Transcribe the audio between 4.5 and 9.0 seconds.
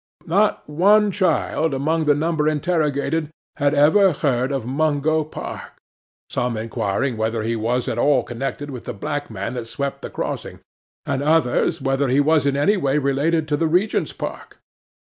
of Mungo Park,—some inquiring whether he was at all connected with the